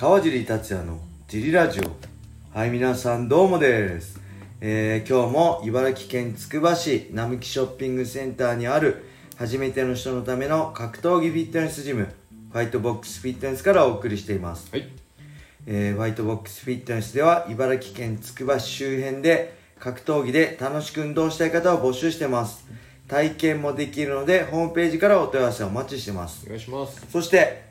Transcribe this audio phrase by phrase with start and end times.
[0.00, 2.56] 川尻達也のジリラジオ。
[2.56, 4.20] はい皆さんどうもです、
[4.60, 9.04] えー、今日も茨城県つくば市並木ショッピングセンターにある
[9.36, 12.14] 初めての人のための格闘技フィットネスジム
[12.52, 14.70] ファイトボックスフィットネスからお送りしています。
[14.70, 14.88] はい。
[15.66, 22.64] えーファイトボックスフィットネスでは茨城県つくば市周辺で格闘技で楽しく運動したい方を募集してます。
[23.08, 26.44] 体験もできるのでホームページからお問い合わせをお待ちしてます。
[26.46, 27.04] お願いします。
[27.10, 27.66] そして、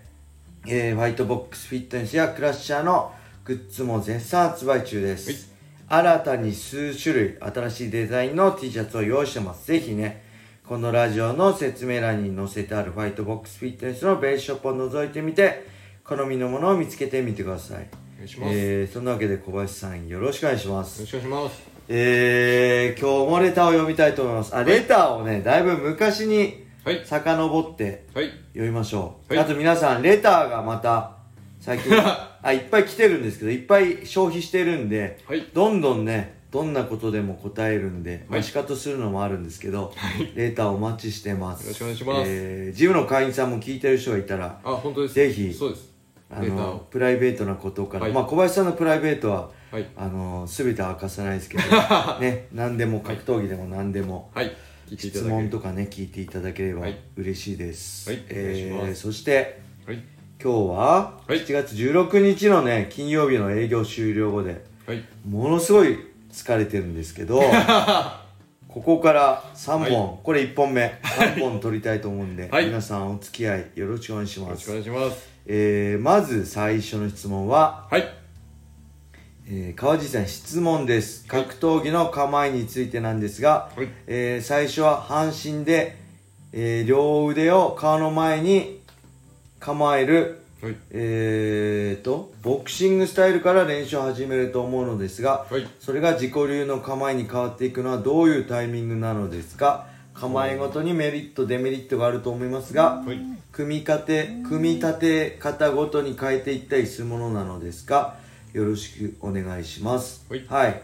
[0.70, 3.13] えーファイトボックスフィットネスやクラッシャーの
[3.45, 5.53] グッズも絶賛発売中です、
[5.88, 9.66] 新たに数種類新しいデザインの T シャツを用意してます。
[9.66, 10.25] ぜひね
[10.67, 15.66] このラジオの説明欄に載せてあるファイトボックスフィットネスのベースショップを覗いてみて
[16.03, 17.88] 好みのものを見つけてみてください。
[18.16, 18.53] お願いします。
[18.53, 20.99] よえーそんなわけで小林さんよろしくお願いします。
[20.99, 21.61] ろしくお願いします。
[21.88, 24.53] えー、今日もレターを読みたいと思います。
[24.53, 27.02] あレターをねだいぶ昔にはい。
[27.04, 28.30] 遡ってはい。
[28.54, 31.17] 読みましょう、はいあと皆さんレターがまた
[31.59, 31.92] 最近
[32.42, 39.94] あいっぱい来てるんですけどいっぱい消費してるんで、はいどんどんねどんなことでも答えるんで、まあ、はい仕方するのもあるんですけど、
[40.34, 45.14] レターお待ちしてますよろしくお願いしますえージムの会員さんも聞いてる人がいたらあ、本当です。
[45.16, 45.94] ぜひそうです。
[46.30, 49.86] あのプライベートなことから、はいまあ小林さんのプライベートははい。
[49.98, 51.64] あの全ては明かさないですけど
[52.22, 54.56] ね何でも格闘技でも何でも、はい。
[54.95, 60.03] 質問とかね聞いていただければはい嬉しいです、はいえーそしてはい。
[60.41, 60.77] 今日は
[61.27, 65.03] はい7月16日のね金曜日の営業終了後ではい。
[65.27, 65.97] ものすごい
[66.31, 67.41] 疲れてるんですけど
[68.67, 75.27] ここから3本、はいこれ1本目3本取りたいと思うんで、 はい皆さんお付き合いよろしくお願いしますよろしくお願いします。
[75.47, 78.08] えーまず最初の質問は、はい。
[79.50, 85.98] えー川地さん質問です格闘技の構えについてなんですが、はいえー最初は半身で、
[86.54, 88.81] えー両腕を顔の前に
[89.59, 90.76] 構えるはい。
[90.92, 95.67] えーとボクシングスタイルから練習を始めると思うのですが、はい。
[95.80, 99.88] それが自己流の構えに変わっていくのはどういうタイミングなのですか？
[100.16, 103.20] 構えごとにメリットデメリットがあると思いますがはい。
[103.52, 108.16] 組み立て組み立て方ごとに変えていったりするものなのですか？
[108.53, 110.25] よろしくお願いします。
[110.47, 110.81] はい。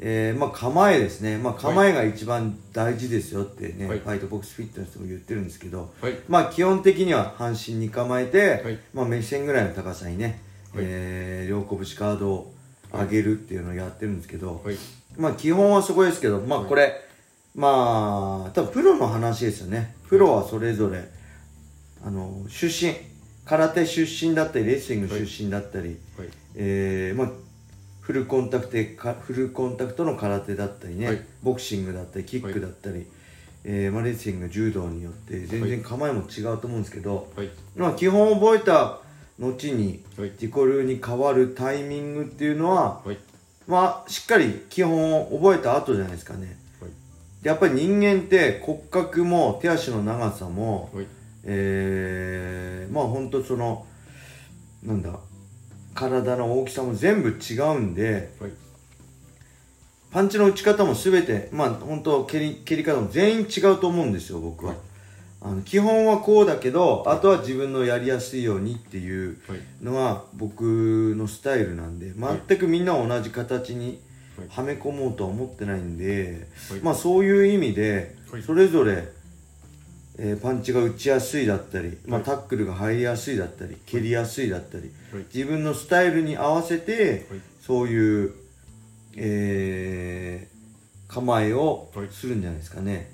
[0.00, 1.38] えーまあ構えですね。
[1.38, 3.98] まあ構えが一番大事ですよってね、はい。
[3.98, 6.14] ファイトボックスフィットネスでも言ってるんですけど、はい。
[6.28, 8.78] まあ基本的には半身に構えて、はい。
[8.94, 10.40] まあ目線ぐらいの高さにね、
[10.74, 10.84] はい。
[10.86, 12.54] えー両拳ガードを
[12.92, 14.76] 上げるっていうのをやってるんですけど、はい。
[15.16, 16.94] まあ基本はそこですけど、まあこれ、
[17.54, 19.94] まあ多分プロの話ですよね。
[20.08, 21.02] プロはそれぞれ、
[22.04, 22.94] あの、出身、
[23.48, 26.28] 空手出身だったり、レスリング出身だったり、はい。
[26.54, 27.30] えーまあ
[28.02, 33.06] フルコンタクトかフルコンタクトの空手だったりね、はいボクシングだったりキックだったり、
[33.64, 37.50] えーまあ、レスリング柔道によって全然構えも違うと思うんですけど、はい。
[37.76, 39.00] まあ、基本覚えた
[39.38, 40.30] 後にはい。
[40.30, 43.18] 自己流に変わるタイミングっていうのははい。
[43.66, 46.56] まあしっかり基本を覚えた後じゃないですかね
[47.42, 51.06] やっぱり人間って骨格も手足の長さも、はい。
[51.50, 53.86] えー、まあ本当その
[54.82, 55.18] なんだ
[55.94, 58.52] 体の大きさも全部違うんではい。
[60.10, 64.80] パンチの打ち方も全てまあ本当蹴り蹴り方も全員違うと思うんですよ僕は、はい。
[65.40, 69.60] あの基本はこうだけどあとは自分のやりやすいようにっていうはい。
[69.82, 72.12] のが僕のスタイルなんで
[72.46, 74.00] 全くみんな同じ形に
[74.38, 74.48] はい。
[74.48, 76.80] はめ込もうとは思ってないんで、はい。
[76.80, 78.42] まあそういう意味ではい。
[78.42, 79.08] それぞれ、
[80.20, 85.24] えーパンチが打ちやすいだったり、まあ、はいタックルが入りやすいだったり蹴りやすいだったりはい。
[85.32, 87.40] 自分のスタイルに合わせてはい。
[87.60, 88.34] そういう、
[89.16, 90.58] えー
[91.12, 93.10] 構えをはいするんじゃないですかね。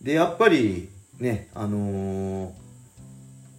[0.00, 2.50] でやっぱりねあのー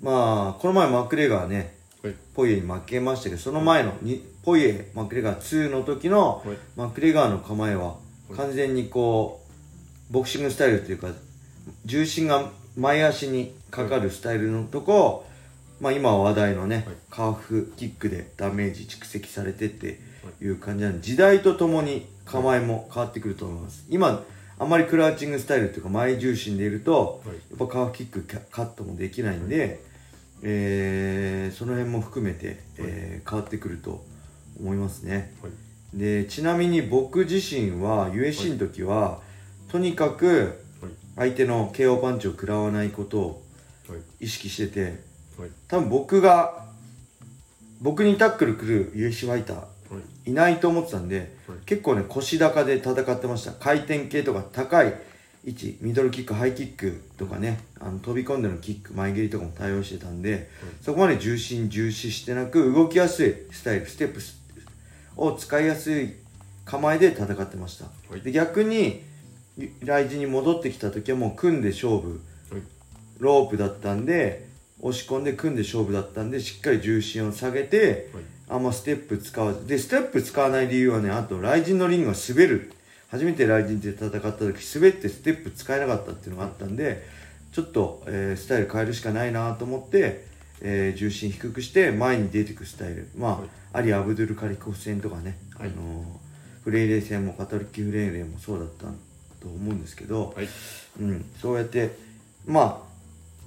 [0.01, 2.15] まあこの前マクレガーねはい。
[2.33, 6.57] ポイエに負けましたけどその前のにポイエマクレガー2の時のはい。
[6.75, 7.95] マクレガーの構えはは
[8.31, 9.43] い完全にこ
[10.09, 11.09] うボクシングスタイルというか
[11.85, 15.25] 重心が前足にかかるスタイルのとこ、
[15.81, 16.95] まあ、今話題のね、はい。
[17.09, 19.99] カーフキックでダメージ蓄積されてって
[20.41, 20.47] い。
[20.47, 23.85] う感じなんで時代とともに構えも変わってくると思います。
[23.89, 24.23] 今
[24.59, 27.35] あんまりクラウチングスタイルというか前重心でいるとはい。
[27.35, 29.79] やっぱカーフキックカカットもできないんで、
[30.43, 34.05] えーその辺も含めて、えー変わってくると
[34.59, 35.33] 思いますね。
[35.41, 35.97] はい。
[35.97, 39.21] でちなみに僕自身は USC の時は、
[39.69, 40.66] とにかくはい。
[41.17, 43.43] 相手の KO パンチを食らわないことを
[43.89, 44.25] はい。
[44.25, 45.03] 意識してて
[45.37, 45.49] はい。
[45.67, 46.65] 多分僕が
[47.81, 49.63] 僕にタックル来る USC ファイターは
[50.25, 50.31] い。
[50.31, 51.17] いないと思ってたんで、
[51.47, 54.93] はい結構ね腰高で戦ってました回転系とか高い
[55.45, 60.49] 1ミドルキックハイキックとかねあの飛び込んでのキック前蹴りとかも対応してたんで、
[60.81, 64.19] そこまで重心重視してなく動きやすいスタイルステップ
[65.15, 66.15] を使いやすい
[66.65, 69.03] 構えで戦ってました、はいで逆に
[69.83, 72.21] 来陣に戻ってきた時はもう組んで勝負。
[72.51, 72.61] はい。
[73.19, 74.47] ロープだったんで
[74.81, 78.23] 押し込んで組んで勝負だったんでしっかり重心を下げて、はい。
[78.49, 82.71] あんまステップ使わずでステップ使わない理由はねあと雷神のリングが滑る。
[83.09, 87.05] 初めて雷神で戦った時滑ってステップ使えなかったっていうのがあったんで
[87.53, 90.25] ちょっと、えースタイル変えるしかないなと思って、
[90.61, 93.09] えー重心低くして前に出てくスタイル。
[93.17, 93.49] まあ、はい。
[93.73, 95.69] アリ・アブドゥル・カリコフ戦とかね、はい。
[95.69, 96.05] あのー
[96.63, 98.87] フレイレ戦もカトリック・フレイレもそうだった
[99.47, 100.47] と思うんですけど、はい。
[100.99, 101.95] うん、そうやって
[102.45, 102.87] まあ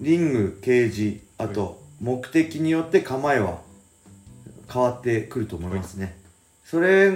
[0.01, 3.61] リングケージあと目的によって構えは
[4.73, 6.17] 変わってくると思いますね、
[6.65, 7.13] それ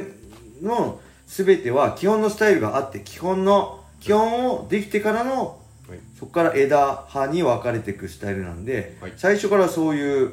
[0.60, 5.98] の全ては基本のスタイルがあって基本の基本をできてからのはい。
[6.18, 9.12] そこから枝葉に分かれていくスタイルなんで、はい。
[9.16, 10.32] 最初からそういう、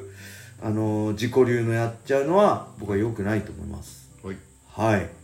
[0.62, 4.10] あのー自己流のやっちゃうのは僕は良くないと思います。
[4.24, 4.38] はい。
[4.70, 5.21] はい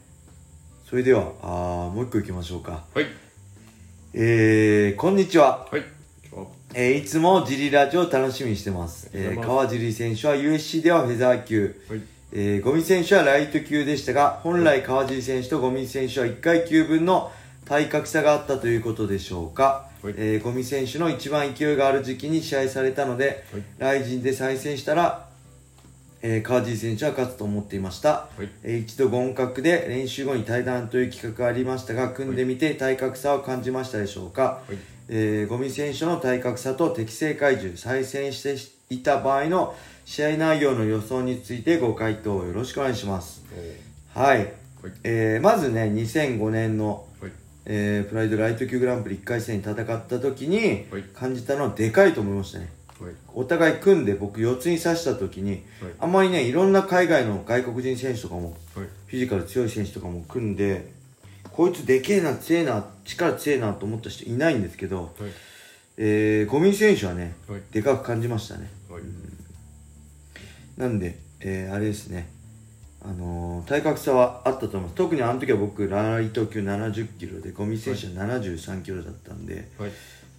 [0.90, 2.86] それではあーもう一個いきましょうか。
[2.94, 3.08] はい。
[4.14, 5.68] えー、こんにちは。
[5.70, 5.82] はい。
[6.34, 6.46] あ
[6.76, 9.10] えーいつもジリラジオを楽しみにしてます。
[9.12, 12.02] えー、川尻選手は USC ではフェザー級、はい。
[12.32, 17.34] えーゴミ選手はライト級でしたが、本来川尻選手とゴミ選手は1階級分の
[17.66, 19.90] 体格差があったということでしょうか。
[20.02, 20.14] はい。
[20.16, 23.64] えーゴミ選手の一番勢いがある時期に試合されたので、はい。
[23.78, 25.28] ライジンで再戦したら、
[26.22, 28.10] えー川尻選手は勝つと思っていました。
[28.10, 28.50] はい。
[28.64, 34.78] えー一度合格で練習後に対談という企画がありましたが組んでみて体格差を感じましたでしょうか、はい。
[35.10, 38.56] えーゴミ選手の体格差と適正体重再戦して
[38.94, 39.76] いた場合の
[40.06, 43.44] 試合内容の予想についてご回答よろしくお願いします。
[44.16, 44.48] おはい、はい。
[45.04, 47.32] えーまずね2005年の、はい。
[47.66, 51.04] えープライドライト級グランプリ1回戦に戦った時にはい。
[51.14, 52.66] 感じたのはでかいと思いましたね。
[52.66, 52.77] はい
[53.34, 55.62] お互い組んで僕四つに刺した時にはい。
[56.00, 58.86] あんまりねいろんな海外の外国人選手とかもはい。
[58.86, 60.92] フィジカル強い選手とかも組んで
[61.52, 65.32] こいつでけえな強えな力強えなと思った人いないんですけど、はい。
[65.98, 67.62] えー、ゴミ選手はねはい。
[67.72, 68.70] でかく感じましたね。
[68.90, 69.04] はい。
[70.78, 72.30] なんで、えー、あれですね。
[73.04, 74.96] あのー体格差はあったと思います。
[74.96, 79.92] 特にあの時は僕ライト級70キロでゴミ選手は73キロだったんで、はい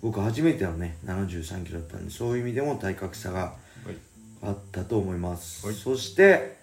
[0.02, 3.96] 僕初めてのね73キロだったんでそういう意味でも体格差がはい。
[4.42, 5.74] あったと思います、はい。
[5.74, 6.58] そして、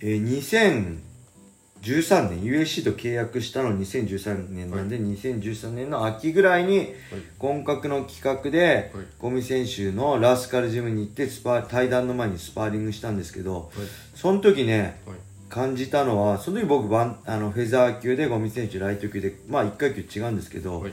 [0.00, 0.98] えー、
[1.82, 6.92] 2013年 USC と契約したの2013年なんで、2013年の秋ぐらいに
[7.38, 9.06] 本格の企画で、はい。
[9.18, 13.86] ゴミ選手のラスカルジムに行ってスパ対談の前にスパーリングしたんですけどはい。
[14.14, 15.16] その時ねはい。
[15.48, 20.92] 感じたのはその時僕バンあのフェザー級でゴミ選手ライト級でまあ1階級違うんですけど、はい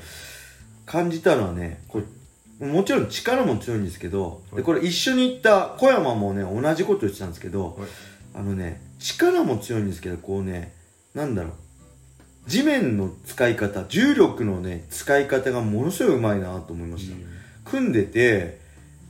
[0.86, 4.56] 感じたのはねこうもちろん力も強いんですけど、はい。
[4.58, 7.90] でこれ一緒に行った小山もね同じこと言ってたんですけど、はい。
[8.36, 10.74] あのね力も強いんですけどこうね
[11.16, 11.54] なんだろう。
[12.48, 17.16] 地面の使い方重力のね使い方がものすごいうまいなと思いました、
[17.70, 18.60] 組んでて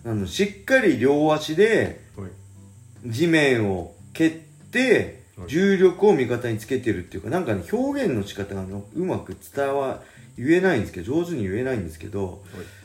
[0.06, 2.30] あのしっかり両足ではい。
[3.06, 5.50] 地面を蹴ってはい。
[5.50, 10.02] 重力を味方につけてるっていうかなんかね表現の仕方がねうまく伝わ
[10.44, 12.44] 言えないんですけど上手に言えないんですけど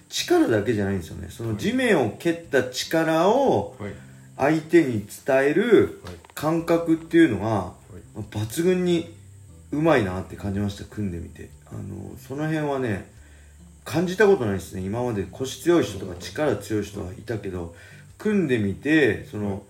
[0.08, 1.28] 力だけじゃないんですよね。
[1.30, 3.92] その地面を蹴った力をはい。
[4.38, 6.14] 相手に伝えるはい。
[6.34, 7.74] 感覚っていうのがは
[8.16, 8.20] い。
[8.30, 9.14] 抜群に
[9.72, 11.50] うまいなって感じました組んでみて。
[11.68, 13.10] あのその辺はね
[13.84, 14.82] 感じたことないですね。
[14.82, 17.74] 今まで腰強い人とか力強い人はいたけど
[18.18, 19.62] 組んでみてその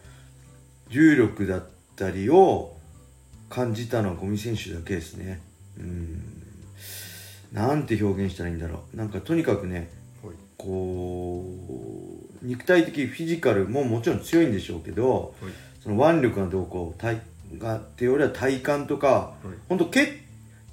[0.88, 1.64] 重力だっ
[1.96, 2.76] たりを
[3.48, 5.40] 感じたのはゴミ選手だけですね。
[5.78, 6.35] うん
[7.52, 8.96] なんて表現したらいいんだろう。
[8.96, 9.90] なんかとにかくね
[10.22, 10.34] はい。
[10.58, 11.44] こ
[12.42, 15.52] う肉体的フィジカルももちろん強いんでしょうけどはい。
[15.82, 17.20] その腕力がどうこう体
[17.58, 19.46] がっていうよりは体幹とかはい。
[19.68, 20.06] 本当蹴っ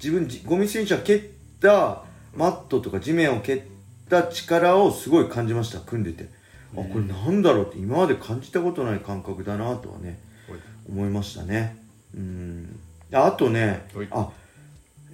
[0.02, 1.22] 自分じゴミ選手は蹴っ
[1.60, 2.02] た
[2.34, 3.62] マットとか地面を蹴っ
[4.10, 6.28] た力をすごい感じました組んでて。
[6.76, 10.58] あこれなんだろうって今まで感じたことない感覚だなとはねはい。
[10.88, 11.76] 思いましたね。
[12.14, 12.80] うん。
[13.12, 14.08] あとねはい。
[14.10, 14.28] あ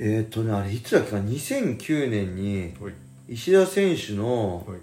[0.03, 2.95] えっ、とねあれいつだっけか？2009年にはい。
[3.29, 4.79] 石田選手のはい。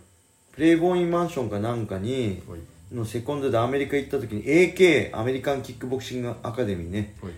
[0.53, 2.59] プレイボーインマンションかなんかにはい。
[2.95, 7.15] のセコンドでアメリカ行った時に AK アメリカンキックボクシングアカデミーね。
[7.21, 7.33] はい。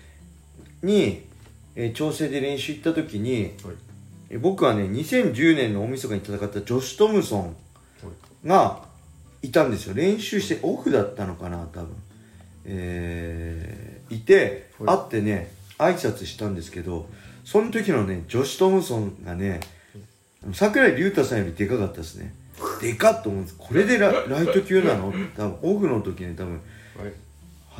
[0.85, 1.25] に、
[1.75, 3.75] えー調整で練習行った時に、はい。
[4.29, 7.47] えー僕はね2010年の大晦日に戦ったジョシュ・トムソンは
[8.43, 8.47] い。
[8.47, 8.83] が
[9.41, 9.93] いたんですよ。
[9.93, 11.95] 練習してオフだったのかな多分。
[12.65, 14.97] えーいて、はい。
[14.97, 17.07] 会ってね挨拶したんですけど
[17.51, 19.59] その時のねジョシュ・トムソンがね
[20.53, 22.31] 桜井竜太さんよりでかかったですね。
[22.79, 23.55] でかっと思うんです。
[23.57, 25.11] これでラライト級なの？
[25.35, 26.59] 多分オフの時ね多分は
[27.07, 27.13] い。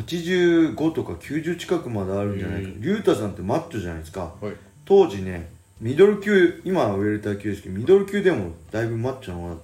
[0.01, 2.69] 85とか90近くまであるんじゃないか。
[2.69, 2.81] うん。
[2.81, 4.33] 竜太さんってマッチョじゃないですか。
[4.41, 4.53] はい。
[4.85, 9.57] 当時ねミドル級今はウェルター級ですけどミドル級でもだいぶマッチョな方だっ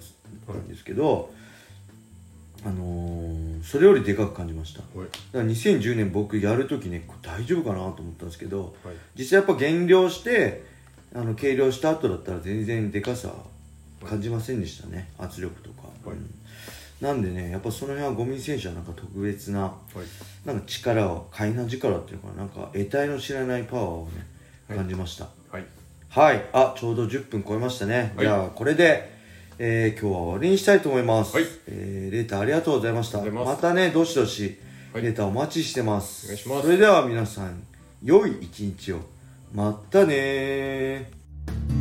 [0.46, 1.32] たんですけど、
[2.66, 4.80] あのーそれよりでかく感じました。
[4.80, 8.94] だかはいら2010年僕やるときねこれ大丈夫かなと思ったんですけどはい。
[9.16, 10.64] 実際やっぱ減量して
[11.14, 13.32] あの計量した後だったら全然でかさ
[14.04, 15.10] 感じませんでしたね。
[15.18, 16.16] 圧力とか、はい。
[16.16, 16.30] うん。
[17.00, 20.46] なんでねやっぱその辺は五味選手はなんか特別なはい。
[20.46, 24.26] なんか力を快な力っていうのかななんか得体の知らないパワーをね
[24.68, 24.78] はい。
[24.78, 25.28] 感じました。
[25.50, 25.64] はい。
[26.08, 28.26] はい、あちょうど10分超えましたね、はい。
[28.26, 29.15] じゃあこれで、
[29.58, 31.46] えー今日は終わりにしたいと思います、はい。
[31.68, 33.22] えーレーターありがとうございました。
[33.22, 33.62] ます。
[33.62, 34.58] たねどしどし
[34.92, 35.02] はい。
[35.02, 36.62] レーターお待ちしてます、お願いします。
[36.62, 37.62] それでは皆さん
[38.02, 39.00] 良い一日を。
[39.54, 41.75] またねー